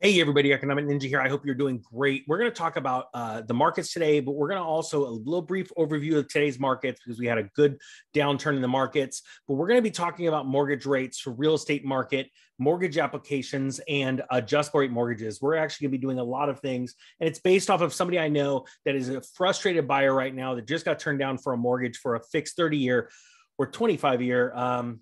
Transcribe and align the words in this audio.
Hey, 0.00 0.20
everybody, 0.20 0.52
Economic 0.52 0.84
Ninja 0.84 1.08
here. 1.08 1.20
I 1.20 1.28
hope 1.28 1.44
you're 1.44 1.56
doing 1.56 1.82
great. 1.92 2.22
We're 2.28 2.38
going 2.38 2.52
to 2.52 2.56
talk 2.56 2.76
about 2.76 3.06
uh, 3.14 3.40
the 3.40 3.52
markets 3.52 3.92
today, 3.92 4.20
but 4.20 4.36
we're 4.36 4.46
going 4.46 4.60
to 4.60 4.64
also 4.64 5.04
a 5.04 5.10
little 5.10 5.42
brief 5.42 5.72
overview 5.76 6.18
of 6.18 6.28
today's 6.28 6.60
markets 6.60 7.00
because 7.04 7.18
we 7.18 7.26
had 7.26 7.36
a 7.36 7.42
good 7.56 7.80
downturn 8.14 8.54
in 8.54 8.62
the 8.62 8.68
markets. 8.68 9.22
But 9.48 9.54
we're 9.54 9.66
going 9.66 9.78
to 9.78 9.82
be 9.82 9.90
talking 9.90 10.28
about 10.28 10.46
mortgage 10.46 10.86
rates 10.86 11.18
for 11.18 11.32
real 11.32 11.54
estate 11.54 11.84
market, 11.84 12.30
mortgage 12.60 12.96
applications, 12.96 13.80
and 13.88 14.22
adjustable 14.30 14.78
rate 14.78 14.92
mortgages. 14.92 15.42
We're 15.42 15.56
actually 15.56 15.86
going 15.88 15.94
to 15.94 15.98
be 15.98 16.02
doing 16.02 16.20
a 16.20 16.24
lot 16.24 16.48
of 16.48 16.60
things, 16.60 16.94
and 17.18 17.28
it's 17.28 17.40
based 17.40 17.68
off 17.68 17.80
of 17.80 17.92
somebody 17.92 18.20
I 18.20 18.28
know 18.28 18.66
that 18.84 18.94
is 18.94 19.08
a 19.08 19.20
frustrated 19.20 19.88
buyer 19.88 20.14
right 20.14 20.32
now 20.32 20.54
that 20.54 20.68
just 20.68 20.84
got 20.84 21.00
turned 21.00 21.18
down 21.18 21.38
for 21.38 21.54
a 21.54 21.56
mortgage 21.56 21.96
for 21.96 22.14
a 22.14 22.20
fixed 22.20 22.54
30 22.54 22.76
year 22.76 23.10
or 23.58 23.66
25 23.66 24.22
year. 24.22 24.52
Um, 24.54 25.00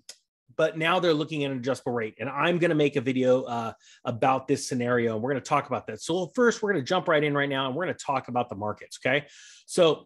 but 0.55 0.77
now 0.77 0.99
they're 0.99 1.13
looking 1.13 1.43
at 1.43 1.51
an 1.51 1.57
adjustable 1.57 1.93
rate. 1.93 2.15
And 2.19 2.29
I'm 2.29 2.57
going 2.57 2.69
to 2.69 2.75
make 2.75 2.95
a 2.95 3.01
video 3.01 3.43
uh, 3.43 3.73
about 4.05 4.47
this 4.47 4.67
scenario 4.67 5.13
and 5.13 5.21
we're 5.21 5.31
going 5.31 5.43
to 5.43 5.47
talk 5.47 5.67
about 5.67 5.87
that. 5.87 6.01
So, 6.01 6.31
first, 6.35 6.61
we're 6.61 6.71
going 6.71 6.83
to 6.83 6.87
jump 6.87 7.07
right 7.07 7.23
in 7.23 7.33
right 7.33 7.49
now 7.49 7.67
and 7.67 7.75
we're 7.75 7.85
going 7.85 7.95
to 7.97 8.05
talk 8.05 8.27
about 8.27 8.49
the 8.49 8.55
markets. 8.55 8.99
Okay. 9.05 9.25
So, 9.65 10.05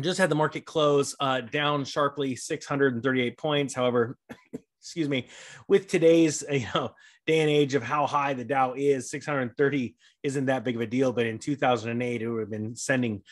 just 0.00 0.18
had 0.18 0.30
the 0.30 0.34
market 0.34 0.64
close 0.64 1.14
uh, 1.20 1.42
down 1.42 1.84
sharply 1.84 2.34
638 2.34 3.36
points. 3.36 3.74
However, 3.74 4.16
excuse 4.80 5.08
me, 5.08 5.28
with 5.68 5.86
today's 5.86 6.42
you 6.50 6.66
know 6.74 6.92
day 7.26 7.40
and 7.40 7.50
age 7.50 7.74
of 7.74 7.82
how 7.82 8.06
high 8.06 8.34
the 8.34 8.44
Dow 8.44 8.74
is, 8.76 9.10
630 9.10 9.94
isn't 10.22 10.46
that 10.46 10.64
big 10.64 10.76
of 10.76 10.82
a 10.82 10.86
deal. 10.86 11.12
But 11.12 11.26
in 11.26 11.38
2008, 11.38 12.22
it 12.22 12.28
would 12.28 12.40
have 12.40 12.50
been 12.50 12.74
sending 12.74 13.22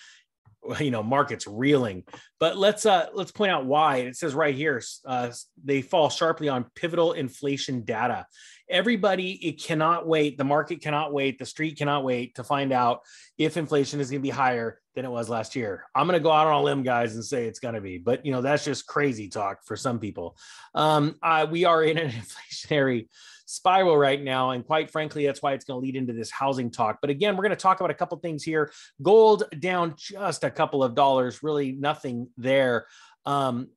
you 0.81 0.91
know 0.91 1.03
markets 1.03 1.47
reeling. 1.47 2.05
But 2.39 2.57
let's 2.57 2.87
uh 2.87 3.07
let's 3.15 3.33
point 3.33 3.51
out 3.51 3.67
why. 3.67 3.99
It 3.99 4.17
says 4.17 4.35
right 4.35 4.55
here 4.55 4.83
uh 5.07 5.31
they 5.63 5.83
fall 5.83 6.11
sharply 6.11 6.49
on 6.49 6.67
pivotal 6.75 7.13
inflation 7.13 7.85
data. 7.85 8.27
Everybody 8.69 9.33
it 9.47 9.63
cannot 9.63 10.07
wait. 10.07 10.39
The 10.39 10.45
market 10.45 10.81
cannot 10.81 11.13
wait. 11.13 11.39
The 11.39 11.47
street 11.47 11.77
cannot 11.77 12.05
wait 12.05 12.37
to 12.37 12.45
find 12.45 12.73
out 12.73 13.01
if 13.37 13.57
inflation 13.57 14.01
is 14.01 14.11
going 14.11 14.21
to 14.21 14.27
be 14.27 14.31
higher 14.31 14.81
than 14.95 15.05
it 15.05 15.11
was 15.11 15.29
last 15.29 15.57
year. 15.57 15.85
I'm 15.95 16.07
going 16.07 16.19
to 16.19 16.23
go 16.23 16.31
out 16.31 16.47
on 16.47 16.55
a 16.55 16.63
limb 16.63 16.83
guys 16.83 17.15
and 17.15 17.25
say 17.25 17.47
it's 17.47 17.61
going 17.61 17.75
to 17.75 17.81
be. 17.81 17.99
But 17.99 18.25
you 18.25 18.33
know 18.33 18.43
that's 18.43 18.65
just 18.65 18.87
crazy 18.87 19.29
talk 19.29 19.65
for 19.65 19.77
some 19.77 19.99
people. 19.99 20.37
Um 20.75 21.17
uh, 21.23 21.47
we 21.51 21.65
are 21.65 21.83
in 21.83 21.99
an 21.99 22.11
inflationary 22.11 23.09
spiral 23.51 23.97
right 23.97 24.23
now. 24.23 24.51
And 24.51 24.65
quite 24.65 24.91
frankly, 24.91 25.27
that's 25.27 25.43
why 25.43 25.53
it's 25.53 25.65
going 25.65 25.81
to 25.81 25.85
lead 25.85 25.97
into 25.97 26.13
this 26.13 26.31
housing 26.31 26.71
talk. 26.71 26.99
But 27.01 27.11
again, 27.11 27.37
we're 27.37 27.43
going 27.43 27.51
to 27.51 27.57
talk 27.57 27.81
about 27.81 27.91
a 27.91 27.95
couple 27.95 28.17
things 28.19 28.43
here. 28.43 28.73
Gold 29.03 29.45
down 29.59 29.95
just 29.97 30.45
a 30.45 30.51
couple 30.51 30.85
of 30.85 30.95
dollars, 30.95 31.43
really 31.43 31.73
nothing 31.73 32.29
there. 32.37 32.87
Um, 33.27 33.69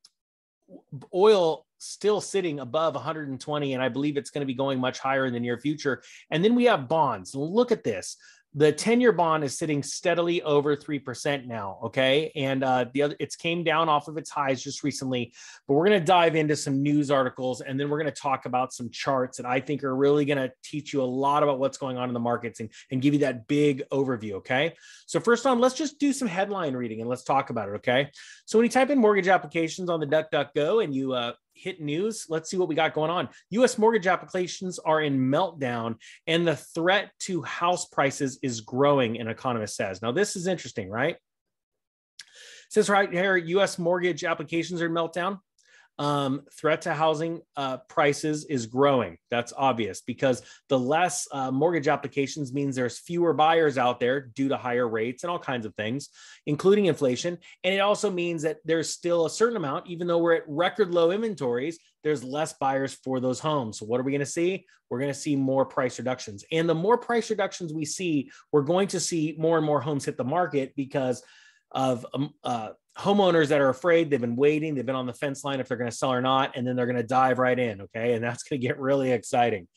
oil 1.13 1.65
still 1.77 2.21
sitting 2.21 2.61
above 2.61 2.95
120 2.95 3.73
and 3.73 3.83
i 3.83 3.89
believe 3.89 4.15
it's 4.15 4.29
going 4.29 4.41
to 4.41 4.45
be 4.45 4.53
going 4.53 4.79
much 4.79 4.99
higher 4.99 5.25
in 5.25 5.33
the 5.33 5.39
near 5.39 5.59
future 5.59 6.01
and 6.31 6.43
then 6.43 6.55
we 6.55 6.63
have 6.63 6.87
bonds 6.87 7.35
look 7.35 7.73
at 7.73 7.83
this 7.83 8.15
the 8.55 8.71
10 8.71 9.01
year 9.01 9.11
bond 9.11 9.43
is 9.43 9.57
sitting 9.57 9.81
steadily 9.81 10.41
over 10.43 10.75
3% 10.75 11.47
now 11.47 11.79
okay? 11.83 12.31
And 12.35 12.63
uh, 12.63 12.85
the 12.93 13.01
other 13.01 13.15
it's 13.19 13.35
came 13.35 13.63
down 13.63 13.89
off 13.89 14.07
of 14.07 14.17
its 14.17 14.29
highs 14.29 14.63
just 14.63 14.83
recently 14.83 15.33
but 15.67 15.73
we're 15.75 15.87
going 15.87 15.99
to 15.99 16.05
dive 16.05 16.35
into 16.35 16.55
some 16.55 16.81
news 16.81 17.11
articles 17.11 17.61
and 17.61 17.79
then 17.79 17.89
we're 17.89 17.99
going 17.99 18.11
to 18.11 18.21
talk 18.21 18.45
about 18.45 18.73
some 18.73 18.89
charts 18.89 19.37
that 19.37 19.45
i 19.45 19.59
think 19.59 19.83
are 19.83 19.95
really 19.95 20.25
going 20.25 20.37
to 20.37 20.51
teach 20.63 20.93
you 20.93 21.01
a 21.01 21.03
lot 21.03 21.43
about 21.43 21.59
what's 21.59 21.77
going 21.77 21.97
on 21.97 22.09
in 22.09 22.13
the 22.13 22.19
markets 22.19 22.59
and, 22.59 22.69
and 22.91 23.01
give 23.01 23.13
you 23.13 23.21
that 23.21 23.47
big 23.47 23.83
overview 23.91 24.33
okay? 24.33 24.73
So 25.05 25.19
first 25.19 25.45
on 25.45 25.59
let's 25.59 25.75
just 25.75 25.99
do 25.99 26.13
some 26.13 26.27
headline 26.27 26.75
reading 26.75 27.01
and 27.01 27.09
let's 27.09 27.23
talk 27.23 27.49
about 27.49 27.69
it 27.69 27.75
okay? 27.75 28.09
So 28.45 28.57
when 28.57 28.65
you 28.65 28.69
type 28.69 28.89
in 28.89 28.99
mortgage 28.99 29.27
applications 29.27 29.89
on 29.89 29.99
the 29.99 30.07
duckduckgo 30.07 30.83
and 30.83 30.93
you 30.93 31.13
uh, 31.13 31.33
hit 31.53 31.81
news. 31.81 32.25
Let's 32.29 32.49
see 32.49 32.57
what 32.57 32.67
we 32.67 32.75
got 32.75 32.93
going 32.93 33.11
on. 33.11 33.29
US 33.51 33.77
mortgage 33.77 34.07
applications 34.07 34.79
are 34.79 35.01
in 35.01 35.19
meltdown, 35.19 35.95
and 36.27 36.47
the 36.47 36.55
threat 36.55 37.11
to 37.21 37.41
house 37.43 37.85
prices 37.85 38.39
is 38.41 38.61
growing, 38.61 39.19
an 39.19 39.27
economist 39.27 39.75
says. 39.75 40.01
Now, 40.01 40.11
this 40.11 40.35
is 40.35 40.47
interesting, 40.47 40.89
right? 40.89 41.17
Says 42.69 42.89
right 42.89 43.11
here 43.11 43.37
US 43.37 43.77
mortgage 43.77 44.23
applications 44.23 44.81
are 44.81 44.87
in 44.87 44.91
meltdown 44.91 45.39
um, 45.99 46.41
threat 46.51 46.81
to 46.83 46.93
housing 46.93 47.41
uh, 47.55 47.77
prices 47.89 48.45
is 48.45 48.65
growing. 48.65 49.17
That's 49.29 49.53
obvious 49.55 50.01
because 50.01 50.41
the 50.69 50.79
less 50.79 51.27
uh, 51.31 51.51
mortgage 51.51 51.87
applications 51.87 52.53
means 52.53 52.75
there's 52.75 52.99
fewer 52.99 53.33
buyers 53.33 53.77
out 53.77 53.99
there 53.99 54.21
due 54.21 54.49
to 54.49 54.57
higher 54.57 54.87
rates 54.87 55.23
and 55.23 55.31
all 55.31 55.39
kinds 55.39 55.65
of 55.65 55.75
things, 55.75 56.09
including 56.45 56.85
inflation. 56.85 57.37
And 57.63 57.73
it 57.73 57.79
also 57.79 58.09
means 58.09 58.41
that 58.43 58.57
there's 58.65 58.89
still 58.89 59.25
a 59.25 59.29
certain 59.29 59.57
amount, 59.57 59.87
even 59.87 60.07
though 60.07 60.17
we're 60.17 60.35
at 60.35 60.43
record 60.47 60.91
low 60.93 61.11
inventories, 61.11 61.77
there's 62.03 62.23
less 62.23 62.53
buyers 62.53 62.93
for 62.93 63.19
those 63.19 63.39
homes. 63.39 63.79
So, 63.79 63.85
what 63.85 63.99
are 63.99 64.03
we 64.03 64.11
going 64.11 64.19
to 64.19 64.25
see? 64.25 64.65
We're 64.89 64.99
going 64.99 65.13
to 65.13 65.19
see 65.19 65.35
more 65.35 65.65
price 65.65 65.97
reductions. 65.97 66.43
And 66.51 66.69
the 66.69 66.75
more 66.75 66.97
price 66.97 67.29
reductions 67.29 67.73
we 67.73 67.85
see, 67.85 68.29
we're 68.51 68.61
going 68.61 68.87
to 68.89 68.99
see 68.99 69.35
more 69.39 69.57
and 69.57 69.65
more 69.65 69.81
homes 69.81 70.05
hit 70.05 70.17
the 70.17 70.23
market 70.23 70.73
because 70.75 71.23
of 71.73 72.05
um, 72.13 72.33
uh, 72.43 72.69
homeowners 72.97 73.47
that 73.47 73.59
are 73.59 73.69
afraid 73.69 74.09
they've 74.09 74.21
been 74.21 74.35
waiting 74.35 74.75
they've 74.75 74.85
been 74.85 74.95
on 74.95 75.07
the 75.07 75.13
fence 75.13 75.43
line 75.43 75.59
if 75.59 75.67
they're 75.67 75.77
going 75.77 75.89
to 75.89 75.95
sell 75.95 76.13
or 76.13 76.21
not 76.21 76.55
and 76.55 76.67
then 76.67 76.75
they're 76.75 76.85
going 76.85 76.95
to 76.95 77.01
dive 77.01 77.39
right 77.39 77.57
in 77.57 77.81
okay? 77.81 78.13
And 78.13 78.23
that's 78.23 78.43
going 78.43 78.61
to 78.61 78.67
get 78.67 78.79
really 78.79 79.11
exciting. 79.11 79.67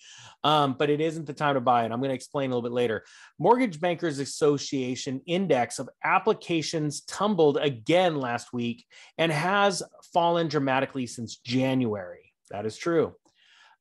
Um, 0.44 0.76
but 0.78 0.90
it 0.90 1.00
isn't 1.00 1.26
the 1.26 1.32
time 1.32 1.54
to 1.54 1.60
buy 1.60 1.84
and 1.84 1.92
i'm 1.92 2.00
going 2.00 2.10
to 2.10 2.14
explain 2.14 2.50
a 2.50 2.54
little 2.54 2.68
bit 2.68 2.74
later. 2.74 3.04
Mortgage 3.38 3.80
bankers 3.80 4.18
association 4.18 5.22
index 5.26 5.78
of 5.78 5.88
applications 6.04 7.00
tumbled 7.02 7.56
again 7.56 8.16
last 8.16 8.52
week 8.52 8.84
and 9.16 9.32
has 9.32 9.82
fallen 10.12 10.48
dramatically 10.48 11.06
since 11.06 11.36
january. 11.36 12.32
That 12.50 12.66
is 12.66 12.76
true. 12.76 13.14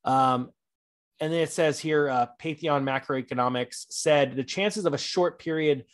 Um, 0.05 0.51
and 1.19 1.31
then 1.31 1.41
it 1.41 1.51
says 1.51 1.79
here 1.79 2.09
uh, 2.09 2.27
Pantheon 2.39 2.85
Macroeconomics 2.85 3.85
said 3.89 4.35
the 4.35 4.43
chances 4.43 4.85
of 4.85 4.93
a 4.93 4.97
short 4.97 5.39
period 5.39 5.85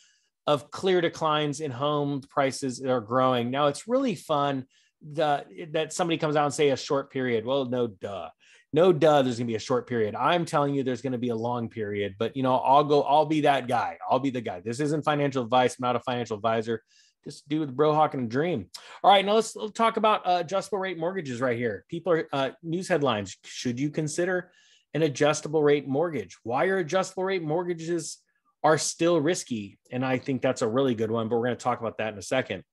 of 0.46 0.70
clear 0.70 1.00
declines 1.00 1.60
in 1.60 1.70
home 1.70 2.22
prices 2.28 2.82
are 2.84 3.00
growing. 3.00 3.50
Now 3.50 3.68
it's 3.68 3.86
really 3.86 4.14
fun 4.14 4.66
that 5.12 5.46
that 5.70 5.92
somebody 5.92 6.18
comes 6.18 6.36
out 6.36 6.44
and 6.44 6.54
say 6.54 6.70
a 6.70 6.76
short 6.76 7.12
period. 7.12 7.44
Well, 7.44 7.66
no 7.66 7.86
duh. 7.86 8.28
No 8.74 8.92
duh, 8.92 9.22
there's 9.22 9.38
gonna 9.38 9.46
be 9.46 9.54
a 9.54 9.60
short 9.60 9.86
period. 9.86 10.14
I'm 10.14 10.44
telling 10.44 10.74
you 10.74 10.82
there's 10.82 11.02
gonna 11.02 11.18
be 11.18 11.28
a 11.28 11.36
long 11.36 11.68
period, 11.68 12.16
but 12.18 12.36
you 12.36 12.42
know, 12.42 12.56
I'll 12.56 12.84
go, 12.84 13.02
I'll 13.02 13.26
be 13.26 13.42
that 13.42 13.68
guy. 13.68 13.98
I'll 14.08 14.18
be 14.18 14.30
the 14.30 14.40
guy. 14.40 14.60
This 14.60 14.80
isn't 14.80 15.04
financial 15.04 15.44
advice. 15.44 15.74
I'm 15.74 15.86
not 15.86 15.96
a 15.96 16.00
financial 16.00 16.36
advisor. 16.36 16.82
Just 17.24 17.48
do 17.48 17.64
the 17.64 17.72
bro 17.72 17.94
hawk 17.94 18.14
and 18.14 18.30
dream. 18.30 18.68
All 19.04 19.12
right, 19.12 19.24
now 19.24 19.34
let's, 19.34 19.54
let's 19.54 19.72
talk 19.72 19.96
about 19.96 20.26
uh, 20.26 20.38
adjustable 20.40 20.78
rate 20.78 20.98
mortgages 20.98 21.40
right 21.40 21.56
here. 21.56 21.84
People 21.88 22.14
are 22.14 22.28
uh, 22.32 22.50
news 22.62 22.88
headlines. 22.88 23.36
Should 23.44 23.78
you 23.78 23.90
consider 23.90 24.50
an 24.94 25.02
adjustable 25.02 25.62
rate 25.62 25.86
mortgage? 25.86 26.38
Why 26.42 26.66
are 26.66 26.78
adjustable 26.78 27.24
rate 27.24 27.42
mortgages 27.42 28.18
are 28.64 28.78
still 28.78 29.20
risky. 29.20 29.78
And 29.90 30.04
I 30.04 30.18
think 30.18 30.42
that's 30.42 30.62
a 30.62 30.68
really 30.68 30.94
good 30.94 31.10
one, 31.10 31.28
but 31.28 31.36
we're 31.36 31.46
going 31.46 31.56
to 31.56 31.62
talk 31.62 31.80
about 31.80 31.98
that 31.98 32.12
in 32.12 32.18
a 32.18 32.22
second. 32.22 32.64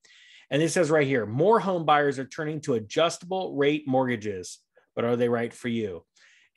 And 0.52 0.62
it 0.62 0.70
says 0.70 0.90
right 0.90 1.08
here 1.08 1.26
more 1.26 1.60
home 1.60 1.86
buyers 1.86 2.20
are 2.20 2.26
turning 2.26 2.62
to 2.62 2.74
adjustable 2.76 3.56
rate 3.56 3.88
mortgages, 3.88 4.60
but 4.96 5.06
are 5.06 5.16
they 5.16 5.30
right 5.30 5.54
for 5.54 5.68
you? 5.68 6.06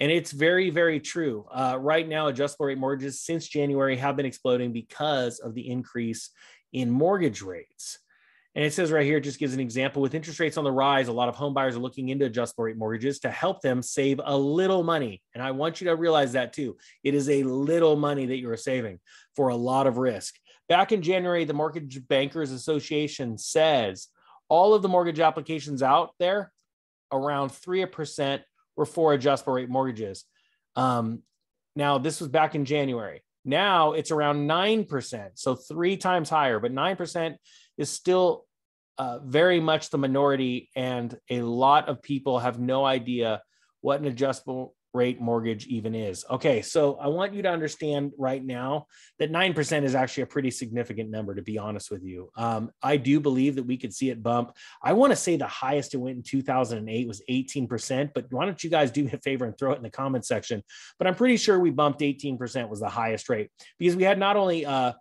And 0.01 0.11
it's 0.11 0.33
very, 0.33 0.71
very 0.71 0.99
true. 0.99 1.47
Uh, 1.53 1.79
right 1.81 2.09
now, 2.09 2.27
adjustable 2.27 2.67
rate 2.67 2.79
mortgages 2.79 3.21
since 3.21 3.47
January 3.47 3.97
have 3.97 4.17
been 4.17 4.27
exploding 4.27 4.73
because 4.73 5.39
of 5.39 5.55
the 5.55 5.69
increase 5.69 6.31
in 6.73 6.91
mortgage 6.91 7.43
rates. 7.43 7.99
And 8.55 8.65
it 8.65 8.75
says 8.75 8.93
right 8.93 9.07
here, 9.07 9.19
just 9.19 9.39
gives 9.39 9.55
an 9.55 9.61
example 9.61 10.03
with 10.03 10.15
interest 10.15 10.39
rates 10.39 10.59
on 10.59 10.65
the 10.65 10.73
rise, 10.73 11.09
a 11.09 11.13
lot 11.13 11.31
of 11.31 11.37
home 11.37 11.55
buyers 11.55 11.75
are 11.75 11.81
looking 11.81 12.11
into 12.11 12.27
adjustable 12.27 12.65
rate 12.65 12.77
mortgages 12.77 13.19
to 13.21 13.31
help 13.31 13.63
them 13.63 13.81
save 13.81 14.21
a 14.23 14.37
little 14.37 14.83
money. 14.83 15.23
And 15.35 15.43
I 15.43 15.53
want 15.53 15.81
you 15.81 15.87
to 15.87 15.97
realize 15.97 16.33
that 16.33 16.53
too. 16.53 16.77
It 17.03 17.15
is 17.15 17.31
a 17.31 17.43
little 17.45 17.97
money 17.97 18.27
that 18.27 18.37
you 18.37 18.51
are 18.51 18.57
saving 18.59 19.01
for 19.37 19.49
a 19.49 19.57
lot 19.57 19.87
of 19.87 19.97
risk. 19.97 20.35
Back 20.69 20.93
in 20.93 21.01
January, 21.01 21.45
the 21.45 21.55
Mortgage 21.55 22.07
Bankers 22.07 22.51
Association 22.51 23.39
says 23.39 24.09
all 24.49 24.75
of 24.75 24.83
the 24.83 24.89
mortgage 24.89 25.21
applications 25.21 25.83
out 25.83 26.11
there, 26.19 26.53
around 27.11 27.51
3% 27.51 28.43
were 28.77 28.87
for 28.87 29.15
adjustable 29.15 29.55
rate 29.55 29.71
mortgages. 29.71 30.25
Um, 30.77 31.23
now, 31.75 31.97
this 31.97 32.21
was 32.21 32.29
back 32.29 32.55
in 32.55 32.67
January. 32.67 33.23
Now 33.45 33.93
it's 33.93 34.11
around 34.11 34.49
9%, 34.49 35.31
so 35.35 35.55
three 35.55 35.97
times 35.97 36.31
higher, 36.31 36.61
but 36.61 36.73
9% 36.73 37.37
is 37.77 37.91
still 37.91 38.47
uh, 38.99 39.19
very 39.25 39.61
much 39.61 39.91
the 39.91 39.99
minority, 39.99 40.71
and 40.77 41.17
a 41.31 41.41
lot 41.43 41.89
of 41.89 42.03
people 42.03 42.39
have 42.39 42.59
no 42.59 42.85
idea 42.85 43.43
what 43.81 44.01
an 44.01 44.07
adjustable 44.07 44.75
rate 44.95 45.21
mortgage 45.21 45.67
even 45.67 45.95
is. 45.95 46.25
Okay, 46.31 46.61
so 46.61 46.97
I 46.97 47.09
want 47.09 47.33
you 47.33 47.43
to 47.43 47.49
understand 47.49 48.13
right 48.19 48.45
now 48.45 48.87
that 49.19 49.33
9% 49.33 49.85
is 49.85 49.95
actually 49.95 50.25
a 50.25 50.27
pretty 50.27 50.51
significant 50.51 51.11
number, 51.11 51.35
to 51.35 51.43
be 51.43 51.59
honest 51.59 51.91
with 51.91 52.05
you. 52.05 52.31
Um, 52.37 52.71
I 52.83 52.99
do 52.99 53.19
believe 53.19 53.57
that 53.57 53.63
we 53.65 53.79
could 53.79 53.95
see 53.95 54.11
it 54.11 54.23
bump. 54.23 54.53
I 54.83 54.93
want 54.93 55.13
to 55.13 55.17
say 55.17 55.37
the 55.37 55.47
highest 55.47 55.95
it 55.95 55.99
went 55.99 56.17
in 56.17 56.23
2008 56.23 57.09
was 57.09 57.23
18%, 57.31 58.11
but 58.15 58.27
why 58.31 58.45
don't 58.45 58.63
you 58.63 58.71
guys 58.71 58.91
do 58.91 59.05
me 59.05 59.13
a 59.13 59.19
favor 59.19 59.47
and 59.47 59.57
throw 59.57 59.73
it 59.73 59.77
in 59.77 59.83
the 59.83 59.91
comment 59.91 60.27
section? 60.27 60.63
But 60.99 61.07
I'm 61.07 61.15
pretty 61.15 61.39
sure 61.39 61.59
we 61.59 61.71
bumped 61.71 62.01
18% 62.01 62.69
was 62.69 62.81
the 62.81 62.89
highest 62.89 63.29
rate 63.29 63.51
because 63.79 63.97
we 63.97 64.03
had 64.03 64.19
not 64.19 64.37
only 64.37 64.67
uh, 64.67 64.93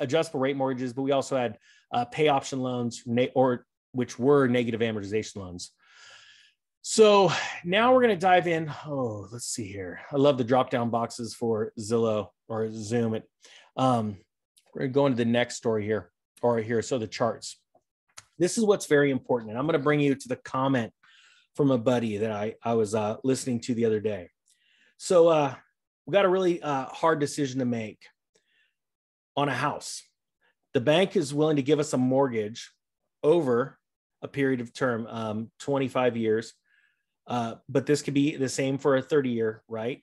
adjustable 0.00 0.40
rate 0.40 0.56
mortgages, 0.56 0.94
but 0.94 1.02
we 1.02 1.12
also 1.12 1.36
had 1.36 1.58
uh, 1.92 2.04
pay 2.06 2.28
option 2.28 2.60
loans 2.60 3.02
or 3.34 3.66
which 3.92 4.18
were 4.18 4.48
negative 4.48 4.80
amortization 4.80 5.36
loans. 5.36 5.70
So 6.82 7.32
now 7.64 7.94
we're 7.94 8.02
going 8.02 8.14
to 8.14 8.20
dive 8.20 8.46
in. 8.46 8.70
Oh, 8.86 9.26
let's 9.32 9.46
see 9.46 9.66
here. 9.66 10.00
I 10.12 10.16
love 10.16 10.36
the 10.36 10.44
drop 10.44 10.68
down 10.68 10.90
boxes 10.90 11.34
for 11.34 11.72
Zillow 11.78 12.28
or 12.48 12.70
Zoom. 12.72 13.14
It. 13.14 13.28
Um, 13.76 14.18
we're 14.74 14.88
going 14.88 15.12
to 15.12 15.16
the 15.16 15.24
next 15.24 15.56
story 15.56 15.84
here 15.84 16.10
or 16.42 16.58
here. 16.58 16.82
So 16.82 16.98
the 16.98 17.06
charts. 17.06 17.58
This 18.38 18.58
is 18.58 18.64
what's 18.64 18.86
very 18.86 19.10
important. 19.10 19.50
And 19.50 19.58
I'm 19.58 19.64
going 19.66 19.78
to 19.78 19.82
bring 19.82 20.00
you 20.00 20.14
to 20.14 20.28
the 20.28 20.36
comment 20.36 20.92
from 21.54 21.70
a 21.70 21.78
buddy 21.78 22.18
that 22.18 22.32
I, 22.32 22.56
I 22.62 22.74
was 22.74 22.94
uh, 22.94 23.16
listening 23.24 23.60
to 23.60 23.74
the 23.74 23.86
other 23.86 24.00
day. 24.00 24.28
So 24.98 25.28
uh, 25.28 25.54
we 26.04 26.12
got 26.12 26.24
a 26.24 26.28
really 26.28 26.60
uh, 26.60 26.86
hard 26.86 27.18
decision 27.18 27.60
to 27.60 27.64
make 27.64 28.04
on 29.36 29.48
a 29.48 29.54
house. 29.54 30.02
The 30.74 30.80
bank 30.80 31.16
is 31.16 31.32
willing 31.32 31.56
to 31.56 31.62
give 31.62 31.78
us 31.78 31.92
a 31.92 31.98
mortgage 31.98 32.72
over 33.22 33.78
a 34.22 34.28
period 34.28 34.60
of 34.60 34.72
term, 34.72 35.06
um, 35.08 35.50
25 35.60 36.16
years 36.16 36.54
uh, 37.26 37.54
but 37.68 37.86
this 37.86 38.02
could 38.02 38.14
be 38.14 38.36
the 38.36 38.48
same 38.48 38.78
for 38.78 38.96
a 38.96 39.02
30 39.02 39.30
year, 39.30 39.62
right? 39.68 40.02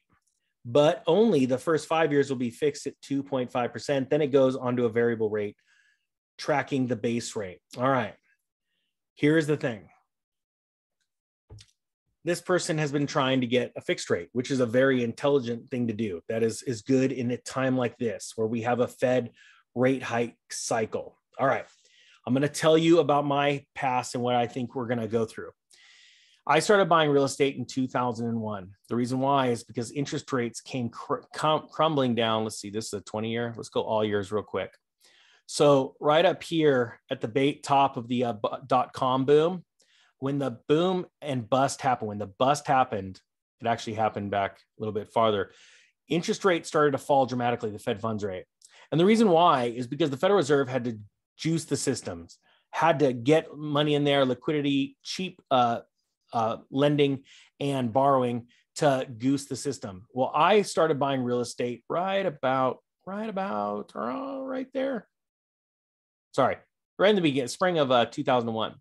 But 0.65 1.03
only 1.07 1.45
the 1.45 1.57
first 1.57 1.87
five 1.87 2.11
years 2.11 2.29
will 2.29 2.37
be 2.37 2.49
fixed 2.49 2.87
at 2.87 2.99
2.5%. 3.01 4.09
Then 4.09 4.21
it 4.21 4.27
goes 4.27 4.55
onto 4.55 4.85
a 4.85 4.89
variable 4.89 5.29
rate, 5.29 5.55
tracking 6.37 6.87
the 6.87 6.95
base 6.95 7.35
rate. 7.35 7.59
All 7.77 7.89
right. 7.89 8.15
Here's 9.15 9.47
the 9.47 9.57
thing 9.57 9.87
this 12.23 12.41
person 12.41 12.77
has 12.77 12.91
been 12.91 13.07
trying 13.07 13.41
to 13.41 13.47
get 13.47 13.71
a 13.75 13.81
fixed 13.81 14.11
rate, 14.11 14.29
which 14.31 14.51
is 14.51 14.59
a 14.59 14.65
very 14.65 15.03
intelligent 15.03 15.71
thing 15.71 15.87
to 15.87 15.93
do. 15.93 16.21
That 16.29 16.43
is, 16.43 16.61
is 16.61 16.83
good 16.83 17.11
in 17.11 17.31
a 17.31 17.37
time 17.37 17.75
like 17.75 17.97
this 17.97 18.33
where 18.35 18.45
we 18.45 18.61
have 18.61 18.79
a 18.79 18.87
Fed 18.87 19.31
rate 19.75 20.03
hike 20.03 20.37
cycle. 20.49 21.17
All 21.39 21.47
right. 21.47 21.65
I'm 22.25 22.33
going 22.33 22.43
to 22.43 22.49
tell 22.49 22.77
you 22.77 22.99
about 22.99 23.25
my 23.25 23.65
past 23.73 24.15
and 24.15 24.23
what 24.23 24.35
I 24.35 24.47
think 24.47 24.75
we're 24.75 24.87
going 24.87 24.99
to 24.99 25.07
go 25.07 25.25
through. 25.25 25.49
I 26.45 26.59
started 26.59 26.89
buying 26.89 27.11
real 27.11 27.23
estate 27.23 27.55
in 27.55 27.65
2001. 27.65 28.71
The 28.89 28.95
reason 28.95 29.19
why 29.19 29.47
is 29.47 29.63
because 29.63 29.91
interest 29.91 30.31
rates 30.33 30.59
came 30.59 30.89
cr- 30.89 31.21
crumbling 31.33 32.15
down. 32.15 32.43
Let's 32.43 32.59
see, 32.59 32.69
this 32.69 32.87
is 32.87 32.93
a 32.93 33.01
20 33.01 33.31
year. 33.31 33.53
Let's 33.55 33.69
go 33.69 33.81
all 33.81 34.03
years 34.03 34.31
real 34.31 34.43
quick. 34.43 34.73
So, 35.45 35.95
right 35.99 36.25
up 36.25 36.41
here 36.43 36.99
at 37.09 37.21
the 37.21 37.27
bait 37.27 37.61
top 37.63 37.97
of 37.97 38.07
the 38.07 38.23
uh, 38.23 38.33
dot 38.67 38.93
com 38.93 39.25
boom, 39.25 39.65
when 40.19 40.39
the 40.39 40.59
boom 40.67 41.05
and 41.21 41.47
bust 41.47 41.81
happened, 41.81 42.07
when 42.07 42.19
the 42.19 42.27
bust 42.27 42.67
happened, 42.67 43.19
it 43.59 43.67
actually 43.67 43.95
happened 43.95 44.31
back 44.31 44.59
a 44.59 44.81
little 44.81 44.93
bit 44.93 45.11
farther. 45.11 45.51
Interest 46.07 46.45
rates 46.45 46.69
started 46.69 46.91
to 46.91 46.97
fall 46.97 47.25
dramatically, 47.25 47.69
the 47.69 47.79
Fed 47.79 47.99
funds 47.99 48.23
rate. 48.23 48.45
And 48.91 48.99
the 48.99 49.05
reason 49.05 49.29
why 49.29 49.65
is 49.65 49.87
because 49.87 50.09
the 50.09 50.17
Federal 50.17 50.37
Reserve 50.37 50.67
had 50.67 50.83
to 50.85 50.99
juice 51.37 51.65
the 51.65 51.77
systems, 51.77 52.37
had 52.71 52.99
to 52.99 53.13
get 53.13 53.55
money 53.55 53.95
in 53.95 54.03
there, 54.03 54.25
liquidity, 54.25 54.97
cheap 55.03 55.41
uh, 55.49 55.79
uh, 56.33 56.57
lending 56.69 57.23
and 57.59 57.93
borrowing 57.93 58.47
to 58.75 59.07
goose 59.17 59.45
the 59.45 59.55
system. 59.55 60.05
Well, 60.13 60.31
I 60.33 60.61
started 60.61 60.99
buying 60.99 61.23
real 61.23 61.41
estate 61.41 61.83
right 61.89 62.25
about, 62.25 62.79
right 63.05 63.29
about, 63.29 63.91
oh, 63.95 64.43
right 64.43 64.67
there. 64.73 65.07
Sorry, 66.33 66.57
right 66.97 67.09
in 67.09 67.15
the 67.15 67.21
beginning, 67.21 67.49
spring 67.49 67.79
of 67.79 67.91
uh, 67.91 68.05
2001. 68.05 68.75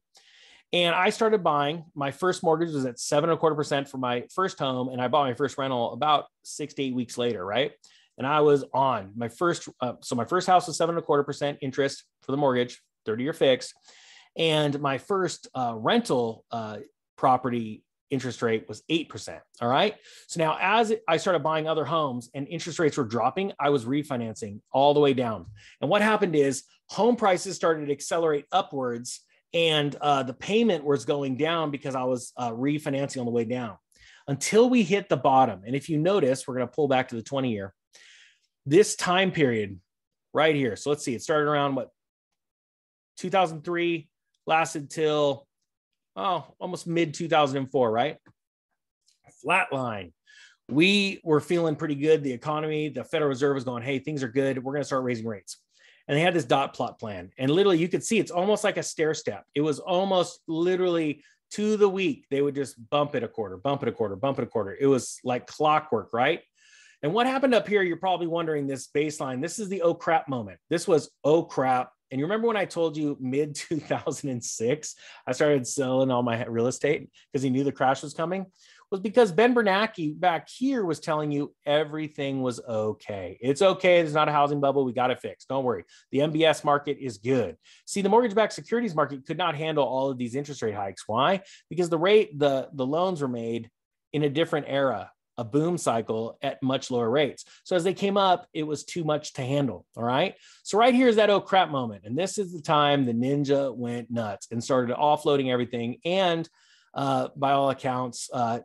And 0.72 0.94
I 0.94 1.10
started 1.10 1.42
buying. 1.42 1.84
My 1.94 2.12
first 2.12 2.44
mortgage 2.44 2.72
was 2.72 2.86
at 2.86 3.00
seven 3.00 3.28
and 3.28 3.36
a 3.36 3.40
quarter 3.40 3.56
percent 3.56 3.88
for 3.88 3.98
my 3.98 4.24
first 4.32 4.58
home, 4.60 4.88
and 4.88 5.00
I 5.00 5.08
bought 5.08 5.26
my 5.26 5.34
first 5.34 5.58
rental 5.58 5.92
about 5.92 6.26
six 6.44 6.74
to 6.74 6.82
eight 6.82 6.94
weeks 6.94 7.18
later, 7.18 7.44
right? 7.44 7.72
And 8.20 8.26
I 8.26 8.40
was 8.42 8.66
on 8.74 9.12
my 9.16 9.30
first. 9.30 9.66
Uh, 9.80 9.94
so 10.02 10.14
my 10.14 10.26
first 10.26 10.46
house 10.46 10.66
was 10.66 10.76
seven 10.76 10.94
and 10.94 11.02
a 11.02 11.06
quarter 11.06 11.24
percent 11.24 11.56
interest 11.62 12.04
for 12.20 12.32
the 12.32 12.36
mortgage, 12.36 12.78
thirty 13.06 13.22
year 13.22 13.32
fixed, 13.32 13.72
and 14.36 14.78
my 14.78 14.98
first 14.98 15.48
uh, 15.54 15.72
rental 15.74 16.44
uh, 16.52 16.76
property 17.16 17.82
interest 18.10 18.42
rate 18.42 18.66
was 18.68 18.82
8%. 18.90 19.40
All 19.60 19.68
right. 19.68 19.94
So 20.26 20.40
now, 20.40 20.58
as 20.60 20.92
I 21.08 21.16
started 21.16 21.44
buying 21.44 21.68
other 21.68 21.84
homes 21.84 22.28
and 22.34 22.46
interest 22.48 22.78
rates 22.80 22.96
were 22.96 23.04
dropping, 23.04 23.52
I 23.58 23.70
was 23.70 23.84
refinancing 23.84 24.60
all 24.72 24.94
the 24.94 25.00
way 25.00 25.14
down. 25.14 25.46
And 25.80 25.88
what 25.88 26.02
happened 26.02 26.34
is 26.34 26.64
home 26.88 27.14
prices 27.14 27.54
started 27.54 27.86
to 27.86 27.92
accelerate 27.92 28.46
upwards 28.50 29.20
and 29.54 29.94
uh, 30.00 30.24
the 30.24 30.34
payment 30.34 30.84
was 30.84 31.04
going 31.04 31.36
down 31.36 31.70
because 31.70 31.94
I 31.94 32.02
was 32.02 32.32
uh, 32.36 32.50
refinancing 32.50 33.20
on 33.20 33.26
the 33.26 33.32
way 33.32 33.44
down 33.44 33.76
until 34.28 34.68
we 34.68 34.82
hit 34.82 35.08
the 35.08 35.16
bottom. 35.16 35.62
And 35.64 35.74
if 35.74 35.88
you 35.88 35.98
notice, 35.98 36.46
we're 36.46 36.56
going 36.56 36.66
to 36.66 36.72
pull 36.72 36.88
back 36.88 37.08
to 37.08 37.16
the 37.16 37.22
20 37.22 37.52
year. 37.52 37.74
This 38.66 38.96
time 38.96 39.32
period 39.32 39.80
right 40.32 40.54
here. 40.54 40.76
So 40.76 40.90
let's 40.90 41.04
see, 41.04 41.14
it 41.14 41.22
started 41.22 41.48
around 41.48 41.74
what 41.74 41.90
2003, 43.18 44.08
lasted 44.46 44.90
till 44.90 45.46
oh, 46.16 46.46
almost 46.58 46.86
mid 46.86 47.14
2004, 47.14 47.90
right? 47.90 48.16
Flatline. 49.44 50.12
We 50.68 51.20
were 51.24 51.40
feeling 51.40 51.74
pretty 51.74 51.96
good. 51.96 52.22
The 52.22 52.32
economy, 52.32 52.88
the 52.88 53.04
Federal 53.04 53.28
Reserve 53.28 53.54
was 53.54 53.64
going, 53.64 53.82
hey, 53.82 53.98
things 53.98 54.22
are 54.22 54.28
good. 54.28 54.62
We're 54.62 54.72
going 54.72 54.82
to 54.82 54.86
start 54.86 55.02
raising 55.02 55.26
rates. 55.26 55.58
And 56.06 56.16
they 56.16 56.22
had 56.22 56.34
this 56.34 56.44
dot 56.44 56.74
plot 56.74 56.98
plan. 56.98 57.30
And 57.38 57.50
literally, 57.50 57.78
you 57.78 57.88
could 57.88 58.04
see 58.04 58.18
it's 58.18 58.30
almost 58.30 58.64
like 58.64 58.76
a 58.76 58.82
stair 58.82 59.14
step. 59.14 59.44
It 59.54 59.60
was 59.60 59.78
almost 59.78 60.40
literally 60.46 61.24
to 61.52 61.76
the 61.76 61.88
week. 61.88 62.26
They 62.30 62.42
would 62.42 62.54
just 62.54 62.76
bump 62.90 63.14
it 63.14 63.24
a 63.24 63.28
quarter, 63.28 63.56
bump 63.56 63.82
it 63.82 63.88
a 63.88 63.92
quarter, 63.92 64.16
bump 64.16 64.38
it 64.38 64.44
a 64.44 64.46
quarter. 64.46 64.76
It 64.78 64.86
was 64.86 65.18
like 65.24 65.46
clockwork, 65.46 66.12
right? 66.12 66.40
And 67.02 67.12
what 67.12 67.26
happened 67.26 67.54
up 67.54 67.66
here, 67.66 67.82
you're 67.82 67.96
probably 67.96 68.26
wondering 68.26 68.66
this 68.66 68.88
baseline. 68.94 69.40
This 69.40 69.58
is 69.58 69.68
the 69.68 69.82
oh 69.82 69.94
crap 69.94 70.28
moment. 70.28 70.58
This 70.68 70.86
was 70.86 71.10
oh 71.24 71.42
crap 71.42 71.90
and 72.10 72.18
you 72.18 72.24
remember 72.24 72.48
when 72.48 72.56
I 72.56 72.64
told 72.64 72.96
you 72.96 73.16
mid 73.20 73.54
2006, 73.68 74.94
I 75.26 75.32
started 75.32 75.66
selling 75.66 76.10
all 76.10 76.22
my 76.22 76.44
real 76.46 76.66
estate 76.66 77.08
because 77.32 77.42
he 77.42 77.50
knew 77.50 77.64
the 77.64 77.72
crash 77.72 78.02
was 78.02 78.14
coming? 78.14 78.46
Was 78.90 79.00
because 79.00 79.30
Ben 79.30 79.54
Bernanke 79.54 80.18
back 80.18 80.48
here 80.48 80.84
was 80.84 80.98
telling 80.98 81.30
you 81.30 81.54
everything 81.64 82.42
was 82.42 82.58
okay. 82.58 83.38
It's 83.40 83.62
okay. 83.62 84.02
There's 84.02 84.14
not 84.14 84.28
a 84.28 84.32
housing 84.32 84.60
bubble. 84.60 84.84
We 84.84 84.92
got 84.92 85.12
it 85.12 85.20
fixed. 85.20 85.46
Don't 85.46 85.62
worry. 85.62 85.84
The 86.10 86.18
MBS 86.18 86.64
market 86.64 86.98
is 87.00 87.18
good. 87.18 87.56
See, 87.86 88.02
the 88.02 88.08
mortgage 88.08 88.34
backed 88.34 88.52
securities 88.52 88.96
market 88.96 89.24
could 89.24 89.38
not 89.38 89.54
handle 89.54 89.84
all 89.84 90.10
of 90.10 90.18
these 90.18 90.34
interest 90.34 90.60
rate 90.60 90.74
hikes. 90.74 91.04
Why? 91.06 91.42
Because 91.68 91.88
the 91.88 91.98
rate, 91.98 92.36
the, 92.36 92.68
the 92.72 92.84
loans 92.84 93.22
were 93.22 93.28
made 93.28 93.70
in 94.12 94.24
a 94.24 94.28
different 94.28 94.66
era 94.68 95.12
a 95.40 95.44
boom 95.44 95.78
cycle 95.78 96.36
at 96.42 96.62
much 96.62 96.90
lower 96.90 97.08
rates. 97.08 97.46
So 97.64 97.74
as 97.74 97.82
they 97.82 97.94
came 97.94 98.18
up, 98.18 98.46
it 98.52 98.62
was 98.62 98.84
too 98.84 99.04
much 99.04 99.32
to 99.32 99.42
handle. 99.42 99.86
All 99.96 100.04
right. 100.04 100.34
So 100.64 100.76
right 100.76 100.94
here 100.94 101.08
is 101.08 101.16
that 101.16 101.30
oh 101.30 101.40
crap 101.40 101.70
moment. 101.70 102.04
And 102.04 102.16
this 102.16 102.36
is 102.36 102.52
the 102.52 102.60
time 102.60 103.06
the 103.06 103.14
ninja 103.14 103.74
went 103.74 104.10
nuts 104.10 104.48
and 104.50 104.62
started 104.62 104.94
offloading 104.94 105.50
everything. 105.50 105.96
And 106.04 106.46
uh, 106.92 107.28
by 107.34 107.52
all 107.52 107.70
accounts, 107.70 108.28
uh, 108.30 108.60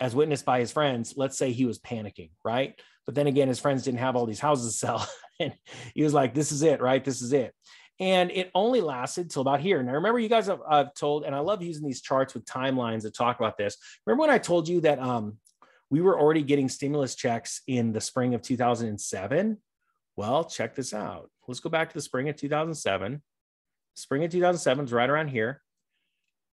as 0.00 0.12
witnessed 0.12 0.44
by 0.44 0.58
his 0.58 0.72
friends, 0.72 1.14
let's 1.16 1.38
say 1.38 1.52
he 1.52 1.66
was 1.66 1.78
panicking, 1.78 2.30
right? 2.44 2.74
But 3.06 3.14
then 3.14 3.28
again, 3.28 3.46
his 3.46 3.60
friends 3.60 3.84
didn't 3.84 4.00
have 4.00 4.16
all 4.16 4.26
these 4.26 4.40
houses 4.40 4.72
to 4.72 4.78
sell. 4.78 5.08
and 5.40 5.52
he 5.94 6.02
was 6.02 6.14
like, 6.14 6.34
this 6.34 6.50
is 6.50 6.62
it, 6.62 6.80
right? 6.80 7.04
This 7.04 7.22
is 7.22 7.32
it. 7.32 7.54
And 8.00 8.32
it 8.32 8.50
only 8.56 8.80
lasted 8.80 9.30
till 9.30 9.42
about 9.42 9.60
here. 9.60 9.80
Now, 9.84 9.92
remember, 9.94 10.18
you 10.18 10.28
guys 10.28 10.46
have 10.46 10.60
uh, 10.68 10.86
told, 10.96 11.24
and 11.24 11.34
I 11.34 11.38
love 11.38 11.62
using 11.62 11.86
these 11.86 12.00
charts 12.00 12.34
with 12.34 12.44
timelines 12.44 13.02
to 13.02 13.10
talk 13.12 13.38
about 13.38 13.56
this. 13.56 13.76
Remember 14.04 14.22
when 14.22 14.30
I 14.30 14.38
told 14.38 14.68
you 14.68 14.80
that 14.82 14.98
um, 14.98 15.38
we 15.90 16.00
were 16.00 16.18
already 16.18 16.42
getting 16.42 16.68
stimulus 16.68 17.14
checks 17.14 17.62
in 17.66 17.92
the 17.92 18.00
spring 18.00 18.34
of 18.34 18.42
2007. 18.42 19.58
Well, 20.16 20.44
check 20.44 20.74
this 20.74 20.92
out. 20.92 21.30
Let's 21.46 21.60
go 21.60 21.70
back 21.70 21.88
to 21.88 21.94
the 21.94 22.02
spring 22.02 22.28
of 22.28 22.36
2007. 22.36 23.22
Spring 23.94 24.24
of 24.24 24.30
2007 24.30 24.84
is 24.84 24.92
right 24.92 25.08
around 25.08 25.28
here. 25.28 25.62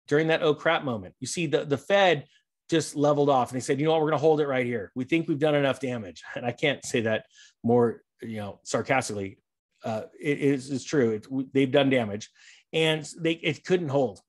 During 0.06 0.28
that 0.28 0.42
oh 0.42 0.54
crap 0.54 0.84
moment, 0.84 1.14
you 1.18 1.26
see 1.26 1.46
the, 1.46 1.64
the 1.64 1.78
Fed 1.78 2.26
just 2.70 2.94
leveled 2.94 3.30
off 3.30 3.50
and 3.50 3.56
they 3.56 3.64
said, 3.64 3.78
you 3.78 3.86
know 3.86 3.92
what, 3.92 4.00
we're 4.00 4.10
going 4.10 4.18
to 4.18 4.22
hold 4.22 4.40
it 4.40 4.46
right 4.46 4.66
here. 4.66 4.92
We 4.94 5.04
think 5.04 5.28
we've 5.28 5.38
done 5.38 5.54
enough 5.54 5.80
damage. 5.80 6.22
And 6.36 6.46
I 6.46 6.52
can't 6.52 6.84
say 6.84 7.02
that 7.02 7.26
more, 7.62 8.02
you 8.22 8.36
know, 8.36 8.60
sarcastically. 8.64 9.38
Uh, 9.84 10.02
it 10.18 10.38
is 10.38 10.70
it's 10.70 10.84
true. 10.84 11.10
It, 11.10 11.52
they've 11.52 11.70
done 11.70 11.90
damage 11.90 12.30
and 12.72 13.06
they 13.18 13.32
it 13.32 13.64
couldn't 13.64 13.90
hold. 13.90 14.20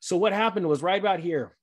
So 0.00 0.16
what 0.16 0.32
happened 0.32 0.66
was 0.68 0.82
right 0.82 1.00
about 1.00 1.20
here, 1.20 1.56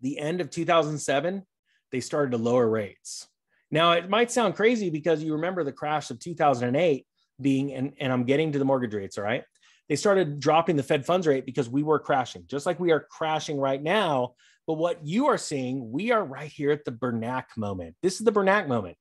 the 0.00 0.18
end 0.18 0.40
of 0.40 0.50
2007, 0.50 1.44
they 1.92 2.00
started 2.00 2.32
to 2.32 2.38
lower 2.38 2.68
rates. 2.68 3.26
Now, 3.70 3.92
it 3.92 4.08
might 4.08 4.30
sound 4.30 4.54
crazy 4.54 4.90
because 4.90 5.22
you 5.22 5.34
remember 5.34 5.62
the 5.62 5.72
crash 5.72 6.10
of 6.10 6.18
2008 6.18 7.06
being, 7.40 7.72
and, 7.72 7.92
and 8.00 8.12
I'm 8.12 8.24
getting 8.24 8.52
to 8.52 8.58
the 8.58 8.64
mortgage 8.64 8.94
rates, 8.94 9.18
all 9.18 9.24
right? 9.24 9.44
They 9.88 9.96
started 9.96 10.40
dropping 10.40 10.76
the 10.76 10.82
Fed 10.82 11.06
funds 11.06 11.26
rate 11.26 11.46
because 11.46 11.68
we 11.68 11.82
were 11.82 11.98
crashing, 11.98 12.44
just 12.46 12.66
like 12.66 12.80
we 12.80 12.92
are 12.92 13.06
crashing 13.10 13.58
right 13.58 13.82
now. 13.82 14.34
But 14.66 14.74
what 14.74 15.06
you 15.06 15.26
are 15.26 15.38
seeing, 15.38 15.90
we 15.90 16.12
are 16.12 16.24
right 16.24 16.50
here 16.50 16.70
at 16.70 16.84
the 16.84 16.92
Bernanke 16.92 17.56
moment. 17.56 17.96
This 18.02 18.18
is 18.18 18.24
the 18.24 18.32
Bernanke 18.32 18.68
moment. 18.68 18.96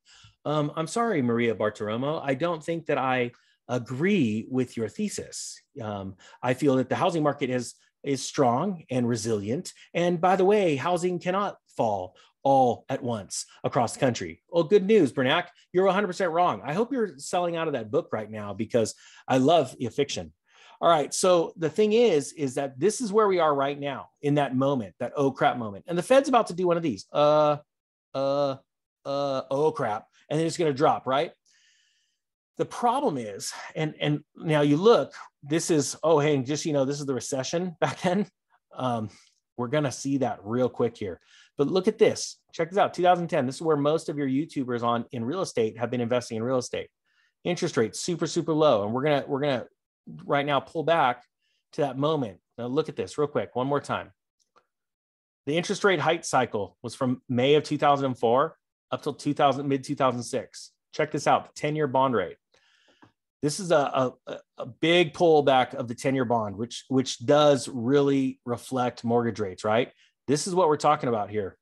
Um, 0.45 0.71
I'm 0.77 0.87
sorry, 0.87 1.21
Maria 1.21 1.55
Bartiromo. 1.55 2.21
I 2.23 2.35
don't 2.35 2.63
think 2.63 2.85
that 2.85 2.97
I 2.97 3.31
agree 3.67 4.47
with 4.49 4.77
your 4.77 4.87
thesis. 4.87 5.61
Um, 5.81 6.15
I 6.41 6.53
feel 6.53 6.77
that 6.77 6.87
the 6.87 6.95
housing 6.95 7.23
market 7.23 7.49
is 7.49 7.75
is 8.03 8.23
strong 8.23 8.83
and 8.89 9.09
resilient. 9.09 9.73
And 9.93 10.21
by 10.21 10.37
the 10.37 10.45
way, 10.45 10.77
housing 10.77 11.19
cannot 11.19 11.57
fall 11.75 12.15
all 12.47 12.85
at 12.87 13.03
once 13.03 13.45
across 13.65 13.91
the 13.91 13.99
country. 13.99 14.41
Well, 14.47 14.63
good 14.63 14.85
news, 14.85 15.11
Bernanke, 15.11 15.47
you're 15.73 15.85
100% 15.85 16.31
wrong. 16.31 16.61
I 16.63 16.71
hope 16.71 16.93
you're 16.93 17.17
selling 17.17 17.57
out 17.57 17.67
of 17.67 17.73
that 17.73 17.91
book 17.91 18.07
right 18.13 18.31
now 18.31 18.53
because 18.53 18.95
I 19.27 19.37
love 19.37 19.75
fiction. 19.93 20.31
All 20.79 20.89
right. 20.89 21.13
So 21.13 21.51
the 21.57 21.69
thing 21.69 21.91
is, 21.91 22.31
is 22.31 22.55
that 22.55 22.79
this 22.79 23.01
is 23.01 23.11
where 23.11 23.27
we 23.27 23.39
are 23.39 23.53
right 23.53 23.77
now 23.77 24.11
in 24.21 24.35
that 24.35 24.55
moment, 24.55 24.95
that 25.01 25.11
oh 25.17 25.29
crap 25.29 25.57
moment. 25.57 25.83
And 25.89 25.97
the 25.97 26.03
Fed's 26.03 26.29
about 26.29 26.47
to 26.47 26.53
do 26.53 26.67
one 26.67 26.77
of 26.77 26.83
these. 26.83 27.05
Uh, 27.11 27.57
uh, 28.15 28.55
uh, 29.05 29.41
oh 29.51 29.73
crap. 29.73 30.05
And 30.29 30.39
then 30.39 30.47
it's 30.47 30.55
going 30.55 30.71
to 30.71 30.77
drop, 30.77 31.05
right? 31.05 31.31
The 32.57 32.65
problem 32.65 33.17
is, 33.17 33.51
and 33.75 33.93
and 33.99 34.21
now 34.37 34.61
you 34.61 34.77
look, 34.77 35.13
this 35.43 35.69
is, 35.69 35.97
oh, 36.01 36.19
hey, 36.19 36.37
just 36.37 36.65
you 36.65 36.71
know, 36.71 36.85
this 36.85 37.01
is 37.01 37.05
the 37.05 37.13
recession 37.13 37.75
back 37.81 38.01
then. 38.01 38.25
Um, 38.73 39.09
we're 39.57 39.67
gonna 39.67 39.91
see 39.91 40.19
that 40.19 40.39
real 40.43 40.69
quick 40.69 40.95
here. 40.95 41.19
But 41.57 41.67
look 41.67 41.87
at 41.87 41.97
this. 41.97 42.37
Check 42.53 42.69
this 42.69 42.77
out. 42.77 42.93
2010. 42.93 43.45
This 43.45 43.55
is 43.55 43.61
where 43.61 43.77
most 43.77 44.09
of 44.09 44.17
your 44.17 44.27
YouTubers 44.27 44.83
on 44.83 45.05
in 45.11 45.25
real 45.25 45.41
estate 45.41 45.77
have 45.77 45.89
been 45.89 46.01
investing 46.01 46.37
in 46.37 46.43
real 46.43 46.57
estate. 46.57 46.89
Interest 47.43 47.75
rates 47.77 47.99
super, 47.99 48.27
super 48.27 48.53
low. 48.53 48.83
And 48.83 48.93
we're 48.93 49.03
gonna, 49.03 49.23
we're 49.27 49.41
gonna 49.41 49.65
right 50.25 50.45
now 50.45 50.59
pull 50.59 50.83
back 50.83 51.23
to 51.73 51.81
that 51.81 51.97
moment. 51.97 52.39
Now 52.57 52.67
look 52.67 52.89
at 52.89 52.95
this 52.95 53.17
real 53.17 53.27
quick, 53.27 53.55
one 53.55 53.67
more 53.67 53.81
time. 53.81 54.11
The 55.45 55.57
interest 55.57 55.83
rate 55.83 55.99
height 55.99 56.25
cycle 56.25 56.77
was 56.83 56.93
from 56.93 57.21
May 57.29 57.55
of 57.55 57.63
2004 57.63 58.57
up 58.91 59.01
till 59.01 59.13
2000 59.13 59.67
mid 59.67 59.83
2006. 59.83 60.71
Check 60.93 61.11
this 61.11 61.27
out, 61.27 61.53
the 61.53 61.61
10-year 61.61 61.87
bond 61.87 62.15
rate. 62.15 62.37
This 63.41 63.59
is 63.59 63.71
a, 63.71 64.13
a, 64.25 64.37
a 64.57 64.65
big 64.65 65.13
pullback 65.13 65.75
of 65.75 65.87
the 65.87 65.95
10-year 65.95 66.25
bond, 66.25 66.57
which 66.57 66.85
which 66.87 67.23
does 67.23 67.67
really 67.67 68.39
reflect 68.45 69.03
mortgage 69.03 69.39
rates, 69.39 69.63
right? 69.63 69.91
This 70.27 70.47
is 70.47 70.53
what 70.53 70.67
we're 70.67 70.77
talking 70.77 71.09
about 71.09 71.29
here. 71.29 71.57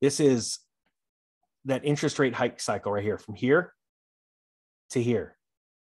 This 0.00 0.20
is 0.20 0.60
that 1.64 1.84
interest 1.84 2.18
rate 2.18 2.34
hike 2.34 2.60
cycle 2.60 2.92
right 2.92 3.02
here, 3.02 3.18
from 3.18 3.34
here 3.34 3.74
to 4.90 5.02
here, 5.02 5.36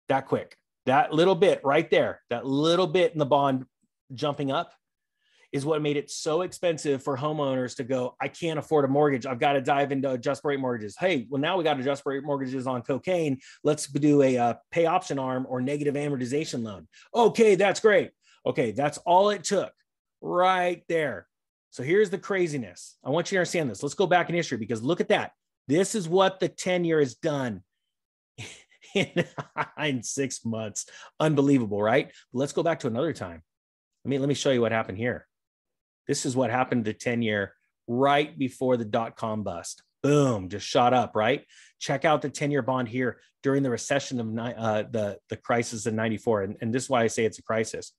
that 0.09 0.27
quick 0.27 0.57
that 0.87 1.13
little 1.13 1.35
bit 1.35 1.61
right 1.65 1.91
there, 1.91 2.21
that 2.31 2.47
little 2.47 2.87
bit 2.87 3.13
in 3.13 3.19
the 3.19 3.27
bond 3.27 3.65
jumping 4.13 4.51
up 4.51 4.73
is 5.53 5.65
what 5.65 5.81
made 5.81 5.97
it 5.97 6.11
so 6.11 6.43
expensive 6.43 7.03
for 7.03 7.17
homeowners 7.17 7.77
to 7.77 7.85
go, 7.85 8.17
I 8.21 8.27
can't 8.27 8.59
afford 8.59 8.85
a 8.85 8.89
mortgage. 8.89 9.25
I've 9.25 9.39
got 9.39 9.53
to 9.53 9.61
dive 9.61 9.93
into 9.93 10.11
adjustable 10.11 10.51
rate 10.51 10.59
mortgages. 10.59 10.97
Hey, 10.99 11.27
well, 11.31 11.41
now 11.41 11.57
we 11.57 11.63
got 11.63 11.79
adjustable 11.79 12.11
rate 12.11 12.25
mortgages 12.25 12.67
on 12.67 12.83
cocaine. 12.83 13.39
Let's 13.63 13.87
do 13.87 14.23
a 14.23 14.37
uh, 14.37 14.55
pay 14.73 14.87
option 14.87 15.19
arm 15.19 15.47
or 15.49 15.61
negative 15.61 15.95
amortization 15.95 16.65
loan. 16.65 16.89
Okay, 17.15 17.55
that's 17.55 17.79
great. 17.79 18.11
Okay, 18.45 18.73
that's 18.73 18.99
all 18.99 19.31
it 19.31 19.45
took 19.45 19.73
right 20.25 20.83
there. 20.89 21.27
So 21.71 21.83
here's 21.83 22.11
the 22.11 22.19
craziness. 22.19 22.97
I 23.05 23.11
want 23.11 23.31
you 23.31 23.37
to 23.37 23.41
understand 23.41 23.71
this. 23.71 23.83
Let's 23.83 23.95
go 23.95 24.07
back 24.07 24.29
in 24.29 24.35
history 24.35 24.59
because 24.59 24.83
look 24.83 25.01
at 25.01 25.09
that. 25.09 25.33
This 25.67 25.95
is 25.95 26.09
what 26.09 26.41
the 26.41 26.49
10 26.49 26.85
year 26.85 27.01
has 27.01 27.15
done 27.15 27.63
in, 29.79 30.03
six 30.03 30.45
months. 30.45 30.87
Unbelievable, 31.21 31.83
right? 31.83 32.13
Let's 32.33 32.53
go 32.53 32.63
back 32.63 32.81
to 32.81 32.87
another 32.87 33.13
time. 33.13 33.43
I 34.05 34.09
mean, 34.09 34.21
let 34.21 34.29
me 34.29 34.35
show 34.35 34.51
you 34.51 34.61
what 34.61 34.73
happened 34.73 34.99
here. 34.99 35.27
This 36.07 36.27
is 36.27 36.37
what 36.37 36.51
happened 36.51 36.85
to 36.85 36.93
10 36.93 37.23
year 37.23 37.55
right 37.87 38.39
before 38.39 38.77
the 38.77 38.85
dot 38.85 39.17
com 39.17 39.43
bust. 39.43 39.83
Boom, 40.03 40.49
just 40.49 40.67
shot 40.67 40.93
up, 40.93 41.17
right? 41.17 41.45
Check 41.81 42.05
out 42.05 42.23
the 42.23 42.29
10 42.29 42.51
year 42.51 42.63
bond 42.63 42.89
here 42.89 43.21
during 43.43 43.63
the 43.63 43.71
recession 43.71 44.21
of 44.21 44.39
uh, 44.39 44.85
the, 44.91 45.19
the 45.31 45.37
crisis 45.37 45.87
in 45.87 45.97
94. 45.97 46.43
And, 46.43 46.57
and 46.61 46.75
this 46.75 46.85
is 46.85 46.91
why 46.91 47.03
I 47.03 47.07
say 47.07 47.25
it's 47.25 47.39
a 47.39 47.43
crisis. 47.43 47.93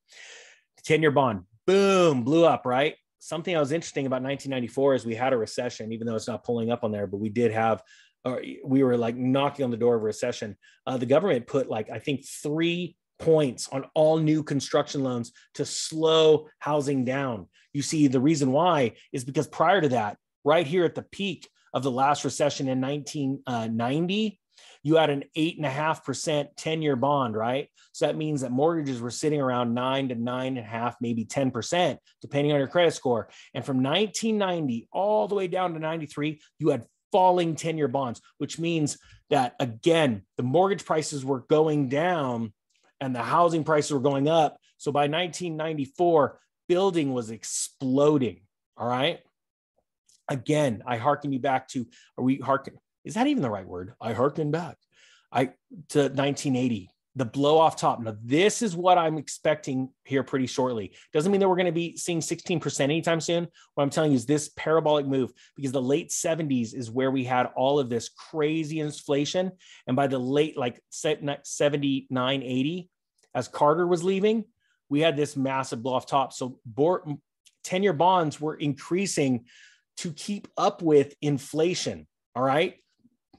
10 0.84 1.02
year 1.02 1.12
bond, 1.12 1.44
boom, 1.68 2.24
blew 2.24 2.46
up, 2.46 2.66
right? 2.66 2.96
Something 3.20 3.54
that 3.54 3.60
was 3.60 3.72
interesting 3.72 4.06
about 4.06 4.22
1994 4.22 4.96
is 4.96 5.06
we 5.06 5.16
had 5.16 5.34
a 5.34 5.38
recession, 5.38 5.92
even 5.92 6.06
though 6.06 6.16
it's 6.16 6.28
not 6.28 6.44
pulling 6.44 6.72
up 6.72 6.84
on 6.84 6.92
there, 6.92 7.08
but 7.08 7.18
we 7.18 7.30
did 7.30 7.52
have 7.52 7.82
or 8.26 8.42
we 8.64 8.84
were 8.84 8.98
like 8.98 9.16
knocking 9.16 9.64
on 9.64 9.72
the 9.72 9.78
door 9.78 9.96
of 9.96 10.02
a 10.02 10.06
recession. 10.06 10.58
Uh, 10.86 10.98
the 10.98 11.06
government 11.06 11.48
put 11.48 11.70
like 11.70 11.90
I 11.90 12.00
think 12.00 12.26
three 12.26 12.96
points 13.20 13.70
on 13.72 13.86
all 13.94 14.18
new 14.18 14.44
construction 14.44 15.04
loans 15.04 15.32
to 15.54 15.66
slow 15.66 16.48
housing 16.60 17.06
down. 17.06 17.48
You 17.72 17.82
see, 17.82 18.08
the 18.08 18.20
reason 18.20 18.52
why 18.52 18.94
is 19.14 19.24
because 19.24 19.48
prior 19.48 19.80
to 19.80 19.90
that, 19.90 20.18
right 20.44 20.66
here 20.66 20.86
at 20.86 20.96
the 20.96 21.04
peak 21.04 21.48
of 21.74 21.84
the 21.84 21.92
last 21.92 22.26
recession 22.26 22.68
in 22.68 22.82
1990, 22.82 24.40
you 24.86 24.98
had 24.98 25.10
an 25.10 25.24
eight 25.36 25.58
and 25.58 25.66
a 25.66 25.70
half 25.70 26.06
percent 26.06 26.56
10 26.58 26.84
year 26.84 26.96
bond, 26.96 27.36
right? 27.36 27.70
So 27.92 28.06
that 28.06 28.16
means 28.16 28.42
that 28.42 28.52
mortgages 28.52 29.02
were 29.02 29.10
sitting 29.10 29.42
around 29.42 29.74
nine 29.74 30.10
to 30.10 30.16
nine 30.16 30.58
and 30.58 30.66
a 30.66 30.70
half, 30.70 30.96
maybe 31.02 31.26
10%, 31.26 31.98
depending 32.22 32.54
on 32.54 32.60
your 32.60 32.68
credit 32.68 32.94
score. 32.94 33.28
And 33.56 33.66
from 33.66 33.82
1990 33.82 34.88
all 34.92 35.28
the 35.28 35.34
way 35.34 35.48
down 35.48 35.74
to 35.74 35.80
93, 35.80 36.40
you 36.60 36.70
had 36.70 36.86
falling 37.12 37.56
10 37.56 37.80
year 37.80 37.88
bonds, 37.88 38.22
which 38.38 38.60
means 38.60 39.00
that 39.32 39.56
again, 39.60 40.22
the 40.38 40.44
mortgage 40.44 40.86
prices 40.86 41.26
were 41.26 41.40
going 41.40 41.90
down 41.90 42.54
and 43.02 43.16
the 43.16 43.24
housing 43.24 43.64
prices 43.64 43.92
were 43.92 44.00
going 44.00 44.28
up. 44.28 44.60
So 44.78 44.92
by 44.92 45.08
1994, 45.08 46.40
building 46.70 47.12
was 47.12 47.32
exploding. 47.32 48.42
All 48.78 48.88
right. 48.88 49.20
Again, 50.30 50.84
I 50.86 50.98
hearken 50.98 51.34
you 51.34 51.40
back 51.40 51.70
to, 51.70 51.88
are 52.20 52.24
we 52.24 52.38
hearken? 52.38 52.78
Is 53.06 53.14
that 53.14 53.28
even 53.28 53.44
the 53.44 53.50
right 53.50 53.68
word? 53.68 53.94
I 54.02 54.14
hearken 54.14 54.52
back. 54.52 54.78
I 55.32 55.46
to 55.90 56.00
1980 56.00 56.90
the 57.16 57.26
blow 57.26 57.58
off 57.58 57.78
top. 57.78 58.02
Now, 58.02 58.16
this 58.22 58.62
is 58.62 58.76
what 58.76 58.98
I'm 58.98 59.18
expecting 59.18 59.90
here 60.04 60.22
pretty 60.22 60.48
shortly. 60.48 60.94
Doesn't 61.14 61.32
mean 61.32 61.40
that 61.40 61.48
we're 61.48 61.56
going 61.56 61.66
to 61.66 61.72
be 61.72 61.96
seeing 61.96 62.20
16% 62.20 62.82
anytime 62.82 63.22
soon. 63.22 63.48
What 63.74 63.84
I'm 63.84 63.90
telling 63.90 64.12
you 64.12 64.18
is 64.18 64.26
this 64.26 64.50
parabolic 64.58 65.08
move 65.08 65.32
because 65.56 65.72
the 65.72 65.82
late 65.82 66.10
70s 66.10 66.76
is 66.76 66.92
where 66.92 67.12
we 67.12 67.24
had 67.24 67.50
all 67.56 67.80
of 67.80 67.90
this 67.90 68.10
crazy 68.10 68.82
inflation. 68.82 69.54
And 69.88 69.96
by 69.96 70.08
the 70.08 70.20
late, 70.20 70.58
like 70.58 70.82
79, 70.90 72.44
80, 72.44 72.90
as 73.34 73.48
Carter 73.48 73.88
was 73.88 74.04
leaving, 74.04 74.44
we 74.90 75.00
had 75.00 75.16
this 75.16 75.38
massive 75.38 75.82
blow 75.82 75.94
off 75.94 76.06
top. 76.06 76.34
So 76.34 76.60
10 77.64 77.82
year 77.82 77.94
bonds 77.94 78.42
were 78.42 78.56
increasing 78.56 79.46
to 79.98 80.12
keep 80.12 80.50
up 80.58 80.82
with 80.82 81.16
inflation. 81.22 82.08
All 82.36 82.44
right. 82.44 82.76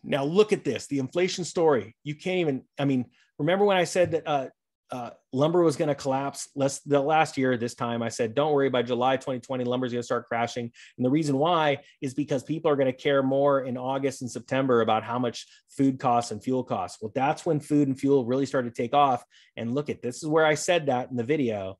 Now, 0.07 0.25
look 0.25 0.53
at 0.53 0.65
this 0.65 0.87
the 0.87 0.99
inflation 0.99 1.45
story. 1.45 1.97
You 2.05 2.15
can't 2.15 2.39
even, 2.39 2.63
I 2.79 2.85
mean, 2.85 3.07
remember 3.39 3.65
when 3.65 3.77
I 3.77 3.85
said 3.85 4.13
that 4.13 4.27
uh, 4.27 4.47
uh, 4.91 5.11
lumber 5.33 5.63
was 5.63 5.77
going 5.77 5.89
to 5.89 5.95
collapse 5.95 6.49
less 6.55 6.79
the 6.81 7.01
last 7.01 7.37
year 7.37 7.57
this 7.57 7.75
time 7.75 8.05
i 8.05 8.09
said 8.09 8.37
don't 8.37 8.53
worry 8.53 8.71
by 8.71 8.83
july 8.83 9.17
2020 9.17 9.65
lumber 9.65 9.85
is 9.87 9.93
going 9.93 10.01
to 10.01 10.07
start 10.07 10.29
crashing. 10.29 10.71
And 10.97 11.05
the 11.05 11.11
reason 11.11 11.37
why 11.39 11.79
is 12.01 12.15
because 12.15 12.45
people 12.45 12.71
are 12.71 12.77
going 12.77 12.87
to 12.87 12.93
care 12.93 13.21
more 13.21 13.63
in 13.63 13.77
august 13.77 14.23
and 14.23 14.31
september 14.31 14.83
about 14.83 15.03
how 15.03 15.19
much 15.19 15.45
food 15.69 15.99
costs 15.99 16.31
and 16.31 16.43
fuel 16.43 16.63
costs. 16.63 17.03
Well 17.03 17.11
that's 17.15 17.45
when 17.45 17.59
food 17.59 17.89
and 17.89 17.99
fuel 17.99 18.25
really 18.25 18.47
started 18.47 18.75
to 18.75 18.83
take 18.83 18.95
off. 18.95 19.25
And 19.57 19.75
look 19.75 19.91
at 19.91 20.03
this 20.03 20.23
is 20.23 20.29
where 20.29 20.47
i 20.47 20.55
said 20.55 20.87
that 20.87 21.11
in 21.11 21.17
the 21.17 21.25
video 21.25 21.79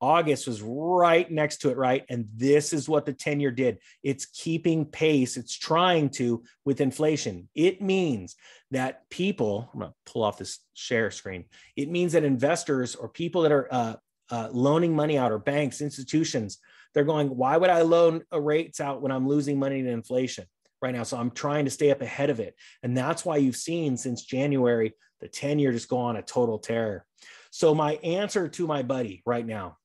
August 0.00 0.46
was 0.46 0.60
right 0.62 1.30
next 1.30 1.58
to 1.58 1.70
it, 1.70 1.76
right? 1.76 2.04
And 2.08 2.26
this 2.34 2.72
is 2.72 2.88
what 2.88 3.06
the 3.06 3.12
10 3.12 3.40
year 3.40 3.50
did. 3.50 3.78
It's 4.02 4.26
keeping 4.26 4.84
pace, 4.84 5.36
it's 5.36 5.56
trying 5.56 6.10
to 6.10 6.42
with 6.64 6.80
inflation. 6.80 7.48
It 7.54 7.80
means 7.80 8.36
that 8.70 9.08
people, 9.10 9.70
I'm 9.72 9.80
going 9.80 9.92
to 9.92 10.12
pull 10.12 10.22
off 10.22 10.38
this 10.38 10.58
share 10.74 11.10
screen. 11.10 11.44
It 11.76 11.90
means 11.90 12.12
that 12.12 12.24
investors 12.24 12.94
or 12.94 13.08
people 13.08 13.42
that 13.42 13.52
are 13.52 13.68
uh, 13.70 13.94
uh, 14.30 14.48
loaning 14.52 14.94
money 14.94 15.16
out 15.16 15.32
or 15.32 15.38
banks, 15.38 15.80
institutions, 15.80 16.58
they're 16.92 17.04
going, 17.04 17.28
why 17.28 17.56
would 17.56 17.70
I 17.70 17.82
loan 17.82 18.22
rates 18.32 18.80
out 18.80 19.02
when 19.02 19.12
I'm 19.12 19.28
losing 19.28 19.58
money 19.58 19.82
to 19.82 19.88
inflation? 19.88 20.46
Right 20.82 20.94
now. 20.94 21.04
So 21.04 21.16
I'm 21.16 21.30
trying 21.30 21.64
to 21.64 21.70
stay 21.70 21.90
up 21.90 22.02
ahead 22.02 22.28
of 22.28 22.38
it. 22.38 22.54
And 22.82 22.94
that's 22.94 23.24
why 23.24 23.38
you've 23.38 23.56
seen 23.56 23.96
since 23.96 24.24
January, 24.24 24.92
the 25.20 25.28
10 25.28 25.58
year 25.58 25.72
just 25.72 25.88
go 25.88 25.96
on 25.96 26.16
a 26.16 26.22
total 26.22 26.58
terror. 26.58 27.06
So, 27.50 27.74
my 27.74 27.94
answer 28.04 28.48
to 28.48 28.66
my 28.66 28.82
buddy 28.82 29.22
right 29.24 29.44
now 29.44 29.78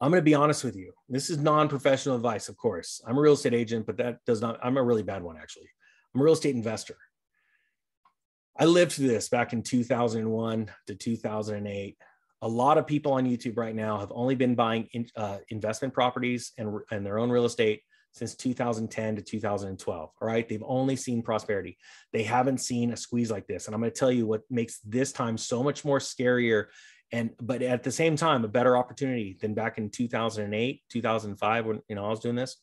I'm 0.00 0.10
going 0.10 0.20
to 0.20 0.24
be 0.24 0.34
honest 0.34 0.64
with 0.64 0.76
you. 0.76 0.92
This 1.08 1.30
is 1.30 1.38
non-professional 1.38 2.16
advice, 2.16 2.48
of 2.48 2.56
course. 2.56 3.00
I'm 3.06 3.16
a 3.16 3.20
real 3.20 3.34
estate 3.34 3.54
agent, 3.54 3.86
but 3.86 3.96
that 3.98 4.18
does 4.26 4.40
not. 4.40 4.58
I'm 4.62 4.76
a 4.76 4.82
really 4.82 5.02
bad 5.02 5.22
one, 5.22 5.36
actually. 5.36 5.68
I'm 6.14 6.20
a 6.20 6.24
real 6.24 6.34
estate 6.34 6.54
investor. 6.54 6.96
I 8.58 8.66
lived 8.66 8.92
through 8.92 9.08
this 9.08 9.28
back 9.28 9.52
in 9.52 9.62
2001 9.62 10.70
to 10.86 10.94
2008. 10.94 11.96
A 12.42 12.48
lot 12.48 12.78
of 12.78 12.86
people 12.86 13.12
on 13.12 13.24
YouTube 13.24 13.56
right 13.56 13.74
now 13.74 13.98
have 13.98 14.12
only 14.14 14.34
been 14.34 14.54
buying 14.54 14.88
in, 14.92 15.06
uh, 15.16 15.38
investment 15.48 15.94
properties 15.94 16.52
and, 16.58 16.78
and 16.90 17.04
their 17.04 17.18
own 17.18 17.30
real 17.30 17.46
estate 17.46 17.82
since 18.12 18.36
2010 18.36 19.16
to 19.16 19.22
2012. 19.22 20.10
All 20.20 20.28
right. 20.28 20.48
They've 20.48 20.62
only 20.64 20.94
seen 20.94 21.20
prosperity. 21.20 21.76
They 22.12 22.22
haven't 22.22 22.58
seen 22.58 22.92
a 22.92 22.96
squeeze 22.96 23.30
like 23.30 23.46
this. 23.48 23.66
And 23.66 23.74
I'm 23.74 23.80
going 23.80 23.92
to 23.92 23.98
tell 23.98 24.12
you 24.12 24.26
what 24.26 24.42
makes 24.48 24.78
this 24.80 25.10
time 25.10 25.36
so 25.36 25.64
much 25.64 25.84
more 25.84 25.98
scarier 25.98 26.66
and 27.14 27.30
but 27.40 27.62
at 27.62 27.84
the 27.84 27.92
same 27.92 28.16
time 28.16 28.44
a 28.44 28.48
better 28.48 28.76
opportunity 28.76 29.38
than 29.40 29.54
back 29.54 29.78
in 29.78 29.88
2008 29.88 30.82
2005 30.90 31.66
when 31.66 31.80
you 31.88 31.94
know 31.94 32.04
i 32.04 32.08
was 32.08 32.20
doing 32.20 32.34
this 32.34 32.56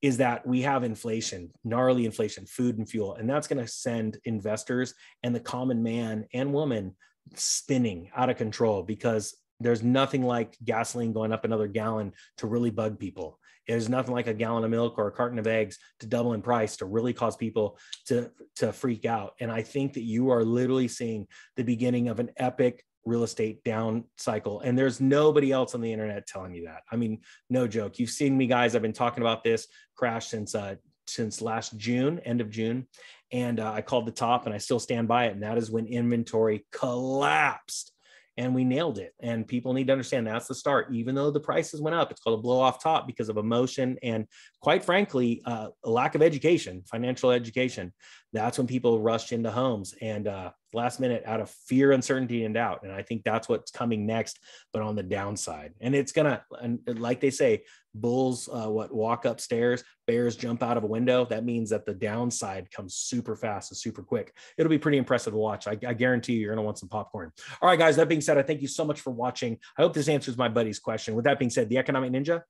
is 0.00 0.18
that 0.18 0.46
we 0.46 0.60
have 0.62 0.84
inflation 0.84 1.50
gnarly 1.64 2.04
inflation 2.04 2.44
food 2.46 2.78
and 2.78 2.88
fuel 2.88 3.14
and 3.14 3.28
that's 3.28 3.48
going 3.48 3.64
to 3.64 3.70
send 3.70 4.18
investors 4.24 4.94
and 5.22 5.34
the 5.34 5.40
common 5.40 5.82
man 5.82 6.26
and 6.34 6.52
woman 6.52 6.94
spinning 7.34 8.10
out 8.14 8.30
of 8.30 8.36
control 8.36 8.82
because 8.82 9.34
there's 9.60 9.82
nothing 9.82 10.22
like 10.22 10.56
gasoline 10.64 11.12
going 11.12 11.32
up 11.32 11.44
another 11.44 11.66
gallon 11.66 12.12
to 12.36 12.46
really 12.46 12.70
bug 12.70 12.98
people 12.98 13.40
There's 13.66 13.88
nothing 13.88 14.14
like 14.14 14.28
a 14.28 14.34
gallon 14.34 14.64
of 14.64 14.70
milk 14.70 14.98
or 14.98 15.08
a 15.08 15.12
carton 15.12 15.38
of 15.38 15.46
eggs 15.46 15.78
to 16.00 16.06
double 16.06 16.34
in 16.34 16.42
price 16.42 16.76
to 16.76 16.86
really 16.86 17.12
cause 17.12 17.36
people 17.36 17.78
to, 18.06 18.30
to 18.56 18.72
freak 18.72 19.04
out. 19.04 19.34
And 19.40 19.50
I 19.50 19.62
think 19.62 19.94
that 19.94 20.04
you 20.04 20.30
are 20.30 20.44
literally 20.44 20.88
seeing 20.88 21.26
the 21.56 21.64
beginning 21.64 22.08
of 22.08 22.20
an 22.20 22.30
epic 22.36 22.84
real 23.08 23.24
estate 23.24 23.64
down 23.64 24.04
cycle. 24.16 24.60
And 24.60 24.78
there's 24.78 25.00
nobody 25.00 25.50
else 25.50 25.74
on 25.74 25.80
the 25.80 25.92
internet 25.92 26.26
telling 26.26 26.54
you 26.54 26.66
that. 26.66 26.82
I 26.92 26.96
mean, 26.96 27.20
no 27.50 27.66
joke. 27.66 27.98
You've 27.98 28.10
seen 28.10 28.36
me, 28.36 28.46
guys. 28.46 28.76
I've 28.76 28.82
been 28.82 28.92
talking 28.92 29.22
about 29.22 29.42
this 29.42 29.66
crash 29.96 30.28
since 30.28 30.54
uh, 30.54 30.76
since 31.06 31.40
last 31.40 31.76
June, 31.78 32.18
end 32.20 32.42
of 32.42 32.50
June, 32.50 32.86
and 33.32 33.60
uh, 33.60 33.72
I 33.72 33.80
called 33.80 34.06
the 34.06 34.12
top, 34.12 34.44
and 34.44 34.54
I 34.54 34.58
still 34.58 34.78
stand 34.78 35.08
by 35.08 35.26
it. 35.26 35.32
And 35.32 35.42
that 35.42 35.56
is 35.56 35.70
when 35.70 35.86
inventory 35.86 36.66
collapsed 36.70 37.92
and 38.38 38.54
we 38.54 38.62
nailed 38.62 38.98
it. 38.98 39.14
And 39.20 39.46
people 39.46 39.72
need 39.72 39.88
to 39.88 39.92
understand 39.92 40.26
that's 40.26 40.46
the 40.46 40.54
start. 40.54 40.92
Even 40.92 41.16
though 41.16 41.32
the 41.32 41.40
prices 41.40 41.80
went 41.80 41.96
up, 41.96 42.12
it's 42.12 42.20
called 42.20 42.38
a 42.38 42.42
blow 42.42 42.60
off 42.60 42.80
top 42.80 43.06
because 43.06 43.28
of 43.28 43.36
emotion 43.36 43.98
and, 44.00 44.26
quite 44.62 44.84
frankly, 44.84 45.42
uh, 45.44 45.68
a 45.84 45.90
lack 45.90 46.14
of 46.14 46.22
education, 46.22 46.84
financial 46.86 47.32
education. 47.32 47.92
That's 48.32 48.56
when 48.56 48.68
people 48.68 49.00
rushed 49.00 49.32
into 49.32 49.50
homes 49.50 49.92
and 50.00 50.28
uh, 50.28 50.52
last 50.72 51.00
minute 51.00 51.22
out 51.26 51.40
of 51.40 51.50
fear, 51.50 51.92
uncertainty, 51.92 52.44
and 52.44 52.54
doubt. 52.54 52.82
And 52.82 52.92
I 52.92 53.02
think 53.02 53.24
that's 53.24 53.48
what's 53.48 53.70
coming 53.70 54.06
next, 54.06 54.38
but 54.72 54.82
on 54.82 54.96
the 54.96 55.02
downside. 55.02 55.74
And 55.80 55.94
it's 55.94 56.12
gonna, 56.12 56.42
and 56.60 56.80
like 56.98 57.20
they 57.20 57.30
say, 57.30 57.64
bulls 57.94 58.48
uh, 58.52 58.70
what 58.70 58.94
walk 58.94 59.24
upstairs, 59.24 59.82
bears 60.06 60.36
jump 60.36 60.62
out 60.62 60.76
of 60.76 60.84
a 60.84 60.86
window. 60.86 61.24
That 61.24 61.44
means 61.44 61.70
that 61.70 61.86
the 61.86 61.94
downside 61.94 62.70
comes 62.70 62.94
super 62.94 63.34
fast 63.34 63.70
and 63.70 63.78
super 63.78 64.02
quick. 64.02 64.34
It'll 64.56 64.70
be 64.70 64.78
pretty 64.78 64.98
impressive 64.98 65.32
to 65.32 65.38
watch. 65.38 65.66
I, 65.66 65.78
I 65.86 65.94
guarantee 65.94 66.34
you, 66.34 66.40
you're 66.40 66.54
gonna 66.54 66.64
want 66.64 66.78
some 66.78 66.88
popcorn. 66.88 67.32
All 67.60 67.68
right, 67.68 67.78
guys. 67.78 67.96
That 67.96 68.08
being 68.08 68.20
said, 68.20 68.38
I 68.38 68.42
thank 68.42 68.62
you 68.62 68.68
so 68.68 68.84
much 68.84 69.00
for 69.00 69.10
watching. 69.10 69.58
I 69.76 69.82
hope 69.82 69.94
this 69.94 70.08
answers 70.08 70.36
my 70.36 70.48
buddy's 70.48 70.78
question. 70.78 71.14
With 71.14 71.24
that 71.24 71.38
being 71.38 71.50
said, 71.50 71.68
the 71.68 71.78
Economic 71.78 72.12
Ninja 72.12 72.42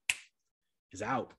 is 0.92 1.02
out. 1.02 1.32